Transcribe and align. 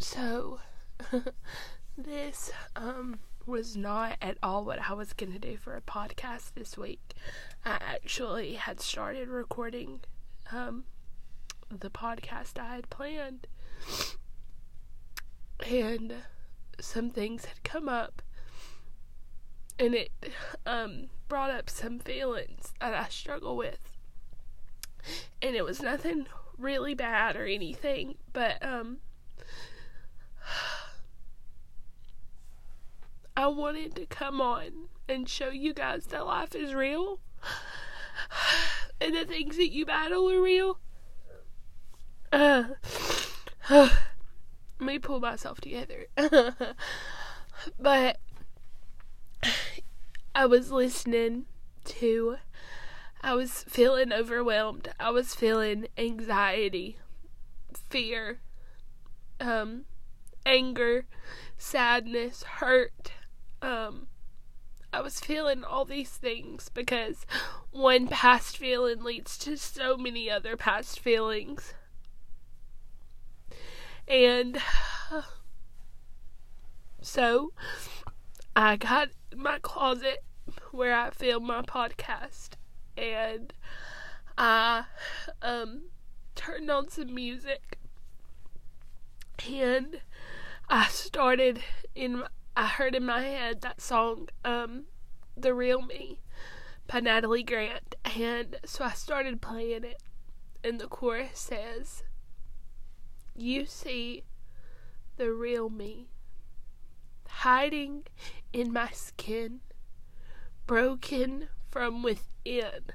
So, 0.00 0.60
this 1.98 2.50
um, 2.74 3.18
was 3.44 3.76
not 3.76 4.16
at 4.22 4.38
all 4.42 4.64
what 4.64 4.88
I 4.88 4.94
was 4.94 5.12
going 5.12 5.32
to 5.32 5.38
do 5.38 5.58
for 5.58 5.76
a 5.76 5.82
podcast 5.82 6.54
this 6.54 6.78
week. 6.78 7.12
I 7.66 7.72
actually 7.72 8.54
had 8.54 8.80
started 8.80 9.28
recording 9.28 10.00
um, 10.50 10.84
the 11.68 11.90
podcast 11.90 12.58
I 12.58 12.76
had 12.76 12.88
planned, 12.88 13.46
and 15.66 16.14
some 16.80 17.10
things 17.10 17.44
had 17.44 17.62
come 17.62 17.86
up, 17.86 18.22
and 19.78 19.94
it 19.94 20.10
um, 20.64 21.08
brought 21.28 21.50
up 21.50 21.68
some 21.68 21.98
feelings 21.98 22.72
that 22.80 22.94
I 22.94 23.06
struggle 23.10 23.54
with. 23.54 23.98
And 25.42 25.54
it 25.54 25.64
was 25.64 25.82
nothing 25.82 26.26
really 26.56 26.94
bad 26.94 27.36
or 27.36 27.44
anything, 27.44 28.14
but 28.32 28.64
um, 28.64 29.00
I 33.40 33.46
wanted 33.46 33.94
to 33.94 34.04
come 34.04 34.38
on 34.42 34.88
and 35.08 35.26
show 35.26 35.48
you 35.48 35.72
guys 35.72 36.04
that 36.08 36.26
life 36.26 36.54
is 36.54 36.74
real 36.74 37.20
and 39.00 39.14
the 39.14 39.24
things 39.24 39.56
that 39.56 39.70
you 39.70 39.86
battle 39.86 40.30
are 40.30 40.42
real. 40.42 40.78
Uh, 42.30 42.64
let 43.70 43.90
me 44.78 44.98
pull 44.98 45.20
myself 45.20 45.58
together. 45.58 46.04
but 47.80 48.18
I 50.34 50.44
was 50.44 50.70
listening 50.70 51.46
to, 51.86 52.36
I 53.22 53.32
was 53.32 53.64
feeling 53.66 54.12
overwhelmed. 54.12 54.92
I 55.00 55.08
was 55.08 55.34
feeling 55.34 55.86
anxiety, 55.96 56.98
fear, 57.88 58.40
um, 59.40 59.86
anger, 60.44 61.06
sadness, 61.56 62.42
hurt. 62.42 63.12
Um, 63.62 64.06
I 64.92 65.00
was 65.00 65.20
feeling 65.20 65.62
all 65.62 65.84
these 65.84 66.10
things 66.10 66.68
because 66.68 67.24
one 67.70 68.08
past 68.08 68.56
feeling 68.56 69.02
leads 69.02 69.38
to 69.38 69.56
so 69.56 69.96
many 69.96 70.30
other 70.30 70.56
past 70.56 70.98
feelings. 70.98 71.74
And 74.08 74.58
so 77.00 77.52
I 78.56 78.76
got 78.76 79.10
my 79.36 79.58
closet 79.60 80.24
where 80.72 80.94
I 80.94 81.10
film 81.10 81.46
my 81.46 81.62
podcast 81.62 82.50
and 82.96 83.52
I 84.36 84.84
um 85.42 85.82
turned 86.34 86.70
on 86.70 86.88
some 86.88 87.14
music 87.14 87.78
and 89.48 90.00
I 90.68 90.86
started 90.88 91.62
in 91.94 92.24
I 92.60 92.66
heard 92.66 92.94
in 92.94 93.06
my 93.06 93.22
head 93.22 93.62
that 93.62 93.80
song 93.80 94.28
um 94.44 94.84
The 95.34 95.54
Real 95.54 95.80
Me 95.80 96.20
by 96.86 97.00
Natalie 97.00 97.42
Grant 97.42 97.94
and 98.04 98.58
so 98.66 98.84
I 98.84 98.90
started 98.90 99.40
playing 99.40 99.82
it 99.82 100.02
and 100.62 100.78
the 100.78 100.86
chorus 100.86 101.38
says 101.38 102.02
you 103.34 103.64
see 103.64 104.24
the 105.16 105.32
real 105.32 105.70
me 105.70 106.08
hiding 107.30 108.02
in 108.52 108.74
my 108.74 108.90
skin 108.90 109.60
broken 110.66 111.48
from 111.70 112.02
within 112.02 112.92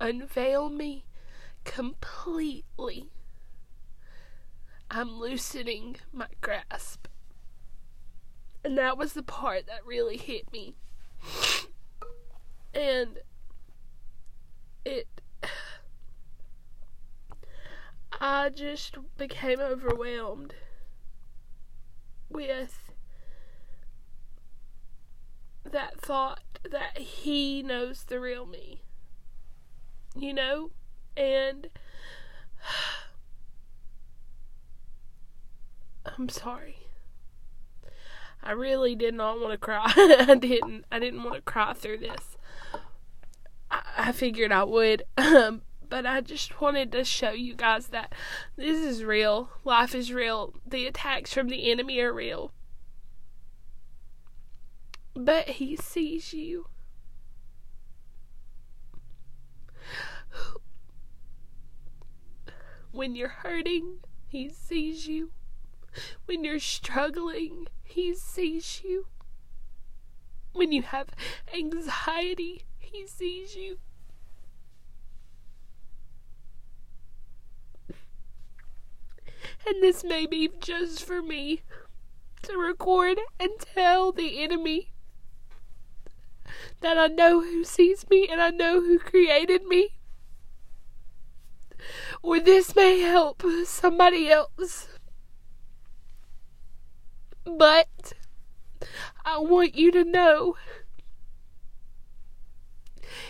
unveil 0.00 0.70
me 0.70 1.04
completely 1.64 3.10
I'm 4.90 5.10
loosening 5.20 5.96
my 6.14 6.28
grasp. 6.40 7.08
And 8.66 8.76
that 8.78 8.98
was 8.98 9.12
the 9.12 9.22
part 9.22 9.68
that 9.68 9.86
really 9.86 10.16
hit 10.16 10.50
me. 10.52 10.74
And 12.74 13.20
it. 14.84 15.06
I 18.20 18.48
just 18.48 18.96
became 19.16 19.60
overwhelmed 19.60 20.56
with 22.28 22.90
that 25.62 26.00
thought 26.00 26.58
that 26.68 26.98
he 26.98 27.62
knows 27.62 28.02
the 28.02 28.18
real 28.18 28.46
me. 28.46 28.82
You 30.16 30.34
know? 30.34 30.70
And 31.16 31.68
I'm 36.18 36.28
sorry. 36.28 36.85
I 38.46 38.52
really 38.52 38.94
did 38.94 39.12
not 39.12 39.40
want 39.40 39.50
to 39.54 39.58
cry. 39.58 39.92
I 39.96 40.36
didn't. 40.36 40.84
I 40.92 41.00
didn't 41.00 41.24
want 41.24 41.34
to 41.34 41.42
cry 41.42 41.72
through 41.72 41.98
this. 41.98 42.36
I, 43.68 43.80
I 43.96 44.12
figured 44.12 44.52
I 44.52 44.62
would, 44.62 45.02
um, 45.18 45.62
but 45.88 46.06
I 46.06 46.20
just 46.20 46.60
wanted 46.60 46.92
to 46.92 47.02
show 47.02 47.32
you 47.32 47.54
guys 47.54 47.88
that 47.88 48.12
this 48.54 48.78
is 48.78 49.02
real. 49.02 49.50
Life 49.64 49.96
is 49.96 50.12
real. 50.12 50.54
The 50.64 50.86
attacks 50.86 51.34
from 51.34 51.48
the 51.48 51.72
enemy 51.72 51.98
are 51.98 52.12
real. 52.12 52.52
But 55.14 55.48
he 55.48 55.74
sees 55.74 56.32
you. 56.32 56.68
When 62.92 63.16
you're 63.16 63.28
hurting, 63.28 63.98
he 64.28 64.48
sees 64.50 65.08
you. 65.08 65.32
When 66.26 66.44
you're 66.44 66.60
struggling, 66.60 67.66
He 67.86 68.14
sees 68.14 68.82
you. 68.84 69.06
When 70.52 70.72
you 70.72 70.82
have 70.82 71.08
anxiety, 71.54 72.62
He 72.78 73.06
sees 73.06 73.56
you. 73.56 73.78
And 79.66 79.82
this 79.82 80.04
may 80.04 80.26
be 80.26 80.50
just 80.60 81.04
for 81.04 81.22
me 81.22 81.62
to 82.42 82.56
record 82.56 83.18
and 83.40 83.50
tell 83.58 84.12
the 84.12 84.42
enemy 84.42 84.92
that 86.80 86.98
I 86.98 87.06
know 87.06 87.40
who 87.40 87.64
sees 87.64 88.08
me 88.08 88.28
and 88.30 88.40
I 88.40 88.50
know 88.50 88.80
who 88.80 88.98
created 88.98 89.64
me. 89.64 89.96
Or 92.22 92.40
this 92.40 92.74
may 92.76 93.00
help 93.00 93.42
somebody 93.64 94.30
else. 94.30 94.88
But 97.46 98.12
I 99.24 99.38
want 99.38 99.76
you 99.76 99.92
to 99.92 100.04
know 100.04 100.56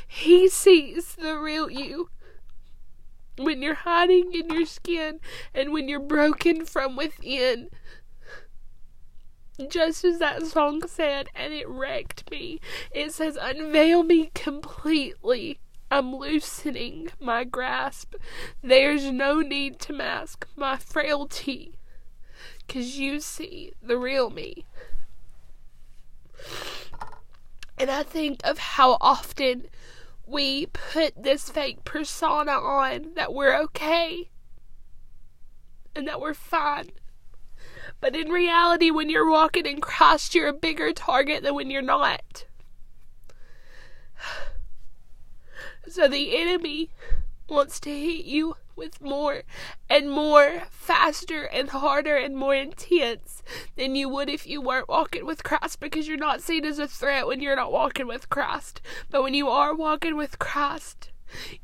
he 0.07 0.49
sees 0.49 1.15
the 1.15 1.39
real 1.39 1.71
you. 1.71 2.11
When 3.39 3.61
you're 3.61 3.75
hiding 3.75 4.33
in 4.33 4.49
your 4.49 4.65
skin 4.65 5.21
and 5.55 5.73
when 5.73 5.89
you're 5.89 6.01
broken 6.01 6.65
from 6.65 6.97
within. 6.97 7.69
Just 9.69 10.05
as 10.05 10.19
that 10.19 10.47
song 10.47 10.87
said, 10.87 11.29
and 11.35 11.53
it 11.53 11.69
wrecked 11.69 12.31
me. 12.31 12.61
It 12.91 13.13
says, 13.13 13.39
Unveil 13.41 14.03
me 14.03 14.31
completely. 14.35 15.61
I'm 15.91 16.17
loosening 16.17 17.09
my 17.21 17.45
grasp. 17.45 18.15
There's 18.63 19.11
no 19.11 19.41
need 19.41 19.79
to 19.81 19.93
mask 19.93 20.47
my 20.57 20.77
frailty. 20.77 21.77
Because 22.67 22.99
you 22.99 23.21
see 23.21 23.73
the 23.83 23.97
real 23.97 24.31
me. 24.31 24.65
And 27.79 27.91
I 27.91 28.03
think 28.03 28.41
of 28.45 28.59
how 28.59 28.97
often 29.01 29.67
we 30.27 30.67
put 30.67 31.23
this 31.23 31.49
fake 31.49 31.85
persona 31.85 32.53
on 32.53 33.13
that 33.15 33.33
we're 33.33 33.57
okay 33.63 34.29
and 35.95 36.09
that 36.09 36.21
we're 36.21 36.35
fine. 36.35 36.91
But 38.01 38.15
in 38.17 38.29
reality, 38.29 38.91
when 38.91 39.09
you're 39.09 39.31
walking 39.31 39.67
in 39.67 39.81
Christ, 39.81 40.35
you're 40.35 40.49
a 40.49 40.53
bigger 40.53 40.93
target 40.93 41.43
than 41.43 41.55
when 41.55 41.71
you're 41.71 41.83
not. 41.83 42.45
So 45.89 46.09
the 46.09 46.37
enemy 46.37 46.91
wants 47.49 47.79
to 47.79 47.91
hit 47.91 48.25
you 48.25 48.57
with 48.77 49.01
more 49.01 49.43
and 49.89 50.11
more, 50.11 50.63
faster 50.71 51.45
and 51.45 51.71
harder 51.71 52.17
and 52.17 52.37
more 52.37 52.55
intense 52.55 53.43
than 53.75 53.97
you 53.97 54.09
would 54.09 54.29
if 54.29 54.47
you 54.47 54.61
weren't 54.61 54.89
walking 54.89 55.25
with 55.25 55.43
Christ 55.43 55.81
because 55.81 56.07
you're 56.07 56.19
not 56.19 56.43
seen 56.43 56.65
as 56.65 56.79
a 56.79 56.87
threat 56.87 57.27
when 57.27 57.41
you're 57.41 57.57
not 57.57 57.73
walking 57.73 58.07
with 58.07 58.29
Christ. 58.29 58.81
But 59.11 59.23
when 59.23 59.35
you 59.35 59.49
are 59.49 59.75
walking 59.75 60.17
with 60.17 60.39
Christ, 60.39 61.11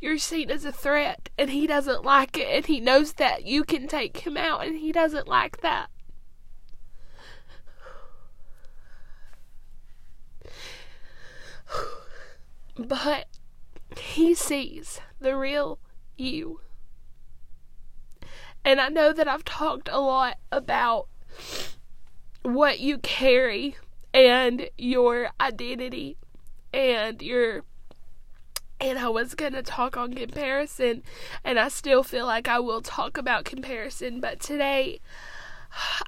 you're 0.00 0.18
seen 0.18 0.50
as 0.50 0.64
a 0.64 0.72
threat 0.72 1.28
and 1.38 1.50
he 1.50 1.66
doesn't 1.66 2.04
like 2.04 2.38
it 2.38 2.48
and 2.48 2.66
he 2.66 2.80
knows 2.80 3.12
that 3.14 3.44
you 3.44 3.62
can 3.64 3.86
take 3.86 4.18
him 4.18 4.36
out 4.36 4.66
and 4.66 4.78
he 4.78 4.90
doesn't 4.92 5.28
like 5.28 5.60
that. 5.60 5.88
But 12.78 13.26
he 13.98 14.34
sees 14.34 14.98
the 15.20 15.36
real 15.36 15.78
you. 16.16 16.60
And 18.64 18.80
I 18.80 18.88
know 18.88 19.12
that 19.12 19.28
I've 19.28 19.44
talked 19.44 19.88
a 19.90 19.98
lot 19.98 20.38
about 20.50 21.08
what 22.42 22.80
you 22.80 22.98
carry 22.98 23.76
and 24.14 24.68
your 24.76 25.30
identity 25.40 26.16
and 26.72 27.22
your 27.22 27.62
and 28.80 28.98
I 28.98 29.08
was 29.08 29.36
going 29.36 29.52
to 29.52 29.62
talk 29.62 29.96
on 29.96 30.12
comparison 30.12 31.02
and 31.44 31.58
I 31.58 31.68
still 31.68 32.02
feel 32.02 32.26
like 32.26 32.48
I 32.48 32.58
will 32.58 32.80
talk 32.80 33.16
about 33.16 33.44
comparison 33.44 34.20
but 34.20 34.40
today 34.40 35.00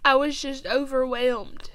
I 0.05 0.15
was 0.17 0.41
just 0.41 0.67
overwhelmed. 0.67 1.71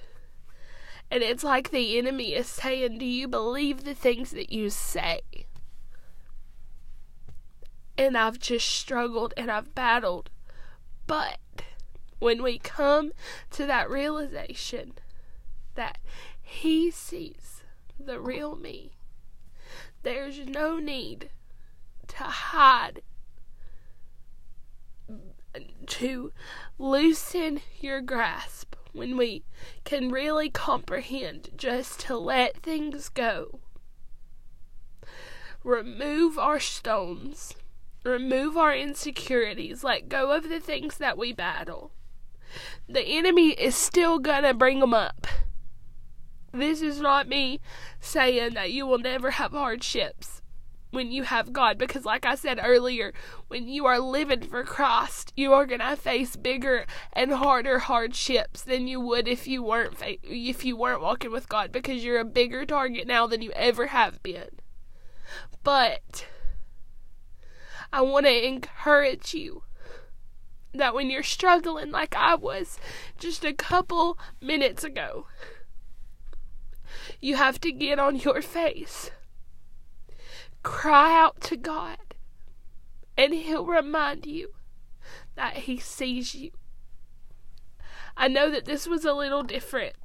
And 1.12 1.24
it's 1.24 1.44
like 1.44 1.72
the 1.72 1.98
enemy 1.98 2.36
is 2.36 2.48
saying 2.48 3.00
do 3.00 3.06
you 3.06 3.28
believe 3.28 3.84
the 3.84 3.96
things 3.96 4.32
that 4.32 4.52
you 4.52 4.70
say? 4.70 5.22
And 7.98 8.18
I've 8.18 8.40
just 8.40 8.68
struggled 8.68 9.34
and 9.36 9.50
I've 9.50 9.74
battled 9.74 10.30
but 11.10 11.40
when 12.20 12.44
we 12.44 12.60
come 12.60 13.12
to 13.50 13.66
that 13.66 13.90
realization 13.90 14.94
that 15.74 15.98
He 16.40 16.92
sees 16.92 17.64
the 18.00 18.20
real 18.20 18.56
me, 18.56 18.92
there's 20.04 20.38
no 20.46 20.78
need 20.78 21.32
to 22.10 22.24
hide, 22.26 23.02
to 25.88 26.32
loosen 26.78 27.62
your 27.80 28.02
grasp 28.02 28.76
when 28.94 29.18
we 29.18 29.44
can 29.86 30.12
really 30.12 30.52
comprehend 30.52 31.50
just 31.58 32.02
to 32.02 32.18
let 32.18 32.58
things 32.58 33.10
go. 33.10 33.62
Remove 35.64 36.38
our 36.38 36.60
stones 36.60 37.56
remove 38.04 38.58
our 38.58 38.74
insecurities, 38.74 39.84
let 39.84 40.10
go 40.10 40.32
of 40.32 40.50
the 40.50 40.60
things 40.60 40.98
that 40.98 41.18
we 41.18 41.34
battle 41.34 41.92
the 42.88 43.04
enemy 43.04 43.50
is 43.52 43.76
still 43.76 44.20
gonna 44.20 44.54
bring 44.54 44.80
them 44.80 44.94
up. 44.94 45.28
This 46.52 46.82
is 46.82 47.00
not 47.00 47.28
me 47.28 47.60
saying 48.00 48.56
that 48.56 48.72
you 48.72 48.88
will 48.88 48.98
never 48.98 49.32
have 49.32 49.52
hardships 49.52 50.42
when 50.92 51.12
you 51.12 51.22
have 51.22 51.54
God 51.54 51.78
because 51.78 52.06
like 52.06 52.26
I 52.26 52.34
said 52.34 52.60
earlier, 52.64 53.14
when 53.48 53.68
you 53.68 53.86
are 53.86 54.00
living 54.00 54.42
for 54.42 54.64
Christ, 54.64 55.32
you 55.36 55.54
are 55.54 55.68
going 55.68 55.82
to 55.82 55.96
face 55.96 56.36
bigger 56.36 56.88
and 57.14 57.34
harder 57.34 57.78
hardships 57.78 58.64
than 58.64 58.88
you 58.88 59.00
would 59.00 59.28
if 59.28 59.48
you 59.48 59.62
weren't 59.62 60.00
fa- 60.00 60.18
if 60.24 60.66
you 60.66 60.76
weren't 60.76 61.04
walking 61.04 61.32
with 61.32 61.48
God 61.48 61.72
because 61.72 62.04
you're 62.04 62.20
a 62.20 62.26
bigger 62.26 62.66
target 62.66 63.06
now 63.06 63.28
than 63.28 63.44
you 63.44 63.52
ever 63.52 63.88
have 63.88 64.24
been. 64.24 64.50
But 65.62 66.26
I 67.92 68.02
want 68.02 68.26
to 68.26 68.48
encourage 68.48 69.34
you 69.34 69.64
that 70.74 70.94
when 70.94 71.10
you're 71.10 71.24
struggling 71.24 71.92
like 71.92 72.16
I 72.16 72.36
was 72.36 72.80
just 73.18 73.44
a 73.44 73.54
couple 73.54 74.18
minutes 74.40 74.84
ago, 74.84 75.26
you 77.20 77.36
have 77.36 77.60
to 77.62 77.72
get 77.72 78.00
on 78.00 78.16
your 78.18 78.42
face, 78.42 79.10
cry 80.62 81.20
out 81.20 81.42
to 81.42 81.58
God, 81.58 82.16
and 83.18 83.34
He'll 83.34 83.66
remind 83.66 84.26
you 84.26 84.54
that 85.36 85.58
He 85.58 85.80
sees 85.80 86.36
you. 86.36 86.52
I 88.16 88.28
know 88.28 88.52
that 88.52 88.66
this 88.66 88.86
was 88.86 89.06
a 89.06 89.14
little 89.14 89.44
different, 89.44 89.96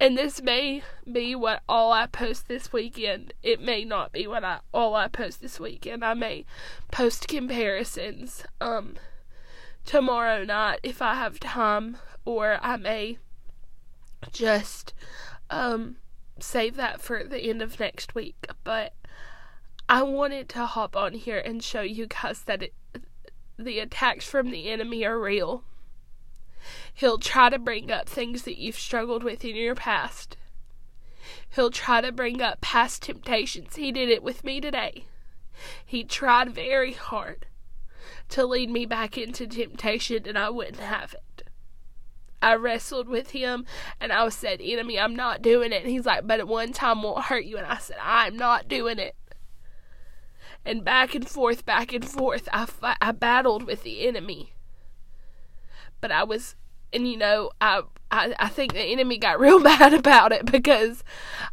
and 0.00 0.18
this 0.18 0.42
may 0.42 0.82
be 1.10 1.34
what 1.34 1.62
all 1.68 1.92
I 1.92 2.06
post 2.06 2.48
this 2.48 2.72
weekend. 2.72 3.34
It 3.42 3.60
may 3.60 3.84
not 3.84 4.12
be 4.12 4.26
what 4.26 4.42
I 4.42 4.60
all 4.74 4.94
I 4.96 5.06
post 5.08 5.40
this 5.40 5.60
weekend. 5.60 6.04
I 6.04 6.14
may 6.14 6.44
post 6.90 7.28
comparisons. 7.28 8.44
Um 8.60 8.96
tomorrow 9.84 10.44
night 10.44 10.80
if 10.82 11.02
I 11.02 11.14
have 11.14 11.40
time, 11.40 11.96
or 12.24 12.58
I 12.62 12.76
may 12.76 13.18
just 14.32 14.94
um, 15.48 15.96
save 16.38 16.76
that 16.76 17.00
for 17.00 17.24
the 17.24 17.40
end 17.40 17.62
of 17.62 17.80
next 17.80 18.14
week. 18.14 18.46
But 18.64 18.94
I 19.88 20.02
wanted 20.02 20.48
to 20.50 20.66
hop 20.66 20.96
on 20.96 21.14
here 21.14 21.38
and 21.38 21.62
show 21.62 21.80
you 21.80 22.06
guys 22.06 22.42
that 22.42 22.62
it, 22.62 22.74
the 23.58 23.80
attacks 23.80 24.24
from 24.24 24.50
the 24.50 24.70
enemy 24.70 25.04
are 25.04 25.18
real. 25.18 25.64
He'll 26.94 27.18
try 27.18 27.48
to 27.50 27.58
bring 27.58 27.90
up 27.90 28.08
things 28.08 28.42
that 28.42 28.58
you've 28.58 28.78
struggled 28.78 29.22
with 29.22 29.44
in 29.44 29.56
your 29.56 29.74
past. 29.74 30.36
He'll 31.54 31.70
try 31.70 32.00
to 32.00 32.12
bring 32.12 32.40
up 32.40 32.60
past 32.60 33.02
temptations. 33.02 33.76
He 33.76 33.92
did 33.92 34.08
it 34.08 34.22
with 34.22 34.44
me 34.44 34.60
today. 34.60 35.04
He 35.84 36.04
tried 36.04 36.54
very 36.54 36.92
hard 36.92 37.46
to 38.30 38.46
lead 38.46 38.70
me 38.70 38.86
back 38.86 39.18
into 39.18 39.46
temptation, 39.46 40.26
and 40.26 40.38
I 40.38 40.50
wouldn't 40.50 40.80
have 40.80 41.14
it. 41.14 41.48
I 42.42 42.54
wrestled 42.54 43.08
with 43.08 43.30
him 43.30 43.66
and 44.00 44.12
I 44.12 44.28
said, 44.30 44.60
Enemy, 44.62 44.98
I'm 44.98 45.14
not 45.14 45.42
doing 45.42 45.72
it. 45.72 45.82
And 45.82 45.90
he's 45.90 46.06
like, 46.06 46.26
But 46.26 46.40
at 46.40 46.48
one 46.48 46.72
time 46.72 47.02
won't 47.02 47.24
hurt 47.24 47.44
you. 47.44 47.58
And 47.58 47.66
I 47.66 47.78
said, 47.78 47.96
I'm 48.02 48.36
not 48.36 48.66
doing 48.66 48.98
it. 48.98 49.14
And 50.64 50.84
back 50.84 51.14
and 51.14 51.28
forth, 51.28 51.64
back 51.64 51.92
and 51.92 52.06
forth, 52.06 52.48
I, 52.52 52.66
I 53.00 53.12
battled 53.12 53.64
with 53.64 53.82
the 53.82 54.06
enemy. 54.06 54.54
But 56.00 56.12
I 56.12 56.24
was, 56.24 56.54
and 56.92 57.06
you 57.06 57.16
know, 57.16 57.50
I, 57.60 57.82
I, 58.10 58.34
I 58.38 58.48
think 58.48 58.72
the 58.72 58.80
enemy 58.80 59.18
got 59.18 59.40
real 59.40 59.60
mad 59.60 59.94
about 59.94 60.32
it 60.32 60.50
because 60.50 61.04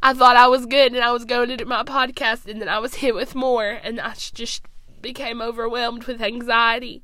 I 0.01 0.13
thought 0.13 0.35
I 0.35 0.47
was 0.47 0.65
good 0.65 0.93
and 0.93 1.03
I 1.03 1.11
was 1.11 1.25
going 1.25 1.49
to 1.49 1.57
do 1.57 1.65
my 1.65 1.83
podcast 1.83 2.47
and 2.47 2.61
then 2.61 2.69
I 2.69 2.79
was 2.79 2.95
hit 2.95 3.15
with 3.15 3.35
more 3.35 3.69
and 3.69 3.99
I 3.99 4.13
just 4.13 4.63
became 5.01 5.41
overwhelmed 5.41 6.05
with 6.05 6.21
anxiety 6.21 7.03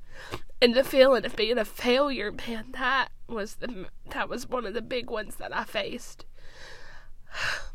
and 0.61 0.73
the 0.73 0.83
feeling 0.83 1.25
of 1.25 1.35
being 1.35 1.57
a 1.57 1.65
failure 1.65 2.31
man 2.31 2.65
that 2.71 3.09
was 3.27 3.55
the 3.55 3.85
that 4.09 4.27
was 4.27 4.49
one 4.49 4.65
of 4.65 4.73
the 4.73 4.81
big 4.81 5.09
ones 5.11 5.35
that 5.35 5.55
I 5.55 5.63
faced 5.63 6.25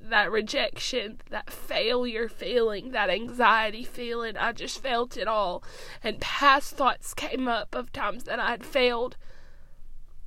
that 0.00 0.30
rejection 0.30 1.20
that 1.30 1.50
failure 1.50 2.28
feeling 2.28 2.90
that 2.92 3.10
anxiety 3.10 3.84
feeling 3.84 4.36
I 4.36 4.52
just 4.52 4.82
felt 4.82 5.16
it 5.16 5.28
all 5.28 5.62
and 6.02 6.20
past 6.20 6.74
thoughts 6.76 7.14
came 7.14 7.48
up 7.48 7.74
of 7.74 7.92
times 7.92 8.24
that 8.24 8.38
I 8.38 8.50
had 8.50 8.64
failed 8.64 9.16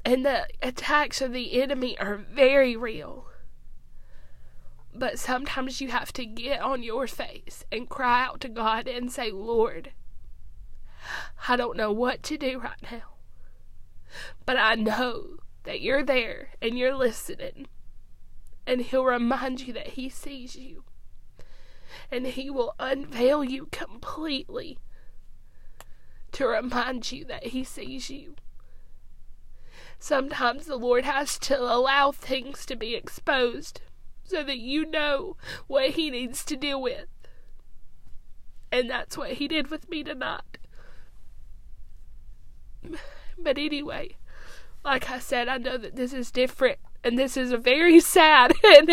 and 0.04 0.26
the 0.26 0.48
attacks 0.62 1.22
of 1.22 1.34
the 1.34 1.62
enemy 1.62 1.98
are 2.00 2.16
very 2.16 2.76
real 2.76 3.26
but 4.94 5.20
sometimes 5.20 5.82
you 5.82 5.90
have 5.90 6.12
to 6.14 6.26
get 6.26 6.62
on 6.62 6.84
your 6.84 7.08
face 7.08 7.64
and 7.72 7.90
cry 7.90 8.26
out 8.26 8.42
to 8.42 8.50
God 8.50 8.88
and 8.88 9.12
say, 9.12 9.32
Lord, 9.32 9.92
I 11.48 11.56
don't 11.56 11.78
know 11.78 11.92
what 11.92 12.24
to 12.24 12.38
do 12.38 12.60
right 12.60 12.82
now. 12.92 13.16
But 14.46 14.58
I 14.58 14.76
know 14.76 15.38
that 15.64 15.82
you're 15.82 16.04
there 16.04 16.50
and 16.62 16.78
you're 16.78 16.96
listening. 16.96 17.68
And 18.66 18.82
He'll 18.82 19.06
remind 19.06 19.62
you 19.62 19.74
that 19.74 19.90
He 19.90 20.10
sees 20.10 20.56
you. 20.56 20.84
And 22.12 22.28
He 22.28 22.50
will 22.50 22.76
unveil 22.80 23.44
you 23.44 23.68
completely 23.72 24.78
to 26.32 26.48
remind 26.48 27.12
you 27.12 27.26
that 27.26 27.48
He 27.48 27.64
sees 27.64 28.10
you. 28.10 28.36
Sometimes 30.00 30.66
the 30.66 30.78
Lord 30.78 31.06
has 31.06 31.38
to 31.40 31.62
allow 31.62 32.12
things 32.12 32.66
to 32.66 32.76
be 32.76 32.96
exposed 32.96 33.82
so 34.24 34.44
that 34.44 34.58
you 34.58 34.86
know 34.86 35.36
what 35.68 35.92
he 35.92 36.10
needs 36.10 36.44
to 36.46 36.56
deal 36.56 36.82
with. 36.82 37.06
And 38.72 38.90
that's 38.90 39.18
what 39.18 39.34
he 39.34 39.48
did 39.48 39.70
with 39.70 39.90
me 39.90 40.04
tonight. 40.04 40.58
But 43.38 43.58
anyway, 43.58 44.18
like 44.84 45.10
I 45.10 45.20
said, 45.20 45.48
I 45.48 45.58
know 45.58 45.78
that 45.78 45.96
this 45.96 46.14
is 46.14 46.32
different 46.32 46.80
and 47.04 47.18
this 47.18 47.38
is 47.38 47.52
very 47.54 48.00
sad 48.00 48.54
and, 48.64 48.90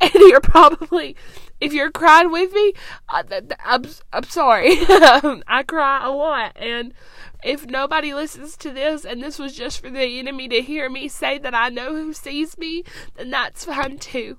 and 0.00 0.14
you're 0.14 0.40
probably 0.40 1.16
if 1.60 1.72
you're 1.72 1.90
crying 1.90 2.30
with 2.30 2.52
me 2.52 2.72
uh, 3.08 3.22
I, 3.30 3.42
I'm, 3.64 3.84
I'm 4.12 4.24
sorry 4.24 4.68
I 4.80 5.64
cry 5.66 6.04
a 6.04 6.10
lot 6.10 6.52
and 6.56 6.94
if 7.42 7.66
nobody 7.66 8.14
listens 8.14 8.56
to 8.58 8.70
this 8.70 9.04
and 9.04 9.22
this 9.22 9.38
was 9.38 9.54
just 9.54 9.80
for 9.80 9.90
the 9.90 10.18
enemy 10.18 10.48
to 10.48 10.60
hear 10.60 10.90
me 10.90 11.08
say 11.08 11.38
that 11.38 11.54
I 11.54 11.68
know 11.68 11.94
who 11.94 12.12
sees 12.12 12.58
me 12.58 12.84
then 13.16 13.30
that's 13.30 13.64
fine 13.64 13.98
too 13.98 14.38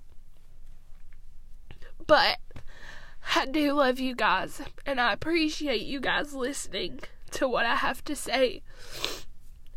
but 2.07 2.39
I 3.35 3.45
do 3.45 3.73
love 3.73 3.99
you 3.99 4.15
guys, 4.15 4.61
and 4.85 4.99
I 4.99 5.13
appreciate 5.13 5.83
you 5.83 5.99
guys 5.99 6.33
listening 6.33 7.01
to 7.31 7.47
what 7.47 7.65
I 7.65 7.75
have 7.75 8.03
to 8.05 8.15
say. 8.15 8.63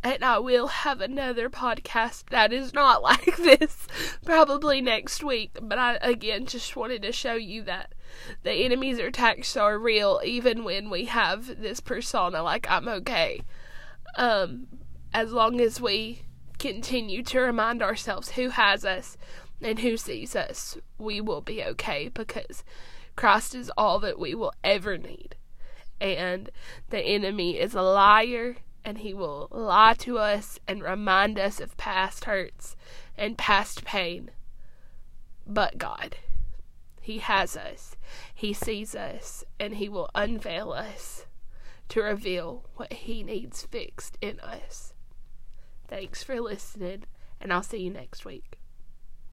And 0.04 0.24
I 0.24 0.38
will 0.38 0.66
have 0.66 1.00
another 1.00 1.48
podcast 1.48 2.24
that 2.30 2.52
is 2.52 2.74
not 2.74 3.02
like 3.02 3.36
this 3.36 3.86
probably 4.24 4.80
next 4.80 5.22
week. 5.22 5.56
But 5.60 5.78
I, 5.78 5.98
again, 6.02 6.46
just 6.46 6.74
wanted 6.74 7.02
to 7.02 7.12
show 7.12 7.34
you 7.34 7.62
that 7.62 7.94
the 8.42 8.52
enemy's 8.52 8.98
attacks 8.98 9.56
are 9.56 9.78
real, 9.78 10.20
even 10.24 10.64
when 10.64 10.90
we 10.90 11.06
have 11.06 11.60
this 11.60 11.80
persona 11.80 12.42
like 12.42 12.66
I'm 12.68 12.88
okay. 12.88 13.42
Um, 14.16 14.66
as 15.14 15.32
long 15.32 15.60
as 15.60 15.80
we 15.80 16.22
continue 16.58 17.22
to 17.24 17.40
remind 17.40 17.82
ourselves 17.82 18.32
who 18.32 18.50
has 18.50 18.84
us, 18.84 19.16
and 19.62 19.78
who 19.78 19.96
sees 19.96 20.34
us, 20.34 20.76
we 20.98 21.20
will 21.20 21.40
be 21.40 21.62
okay 21.62 22.08
because 22.08 22.64
Christ 23.16 23.54
is 23.54 23.70
all 23.76 23.98
that 24.00 24.18
we 24.18 24.34
will 24.34 24.52
ever 24.64 24.98
need. 24.98 25.36
And 26.00 26.50
the 26.90 27.00
enemy 27.00 27.58
is 27.58 27.74
a 27.74 27.82
liar 27.82 28.56
and 28.84 28.98
he 28.98 29.14
will 29.14 29.48
lie 29.50 29.94
to 29.98 30.18
us 30.18 30.58
and 30.66 30.82
remind 30.82 31.38
us 31.38 31.60
of 31.60 31.76
past 31.76 32.24
hurts 32.24 32.76
and 33.16 33.38
past 33.38 33.84
pain. 33.84 34.30
But 35.46 35.78
God, 35.78 36.16
He 37.00 37.18
has 37.18 37.56
us, 37.56 37.96
He 38.34 38.52
sees 38.52 38.94
us, 38.94 39.44
and 39.58 39.74
He 39.74 39.88
will 39.88 40.10
unveil 40.14 40.72
us 40.72 41.26
to 41.88 42.02
reveal 42.02 42.64
what 42.76 42.92
He 42.92 43.22
needs 43.22 43.62
fixed 43.62 44.16
in 44.20 44.40
us. 44.40 44.94
Thanks 45.88 46.22
for 46.22 46.40
listening, 46.40 47.04
and 47.40 47.52
I'll 47.52 47.62
see 47.62 47.82
you 47.82 47.90
next 47.90 48.24
week. 48.24 48.58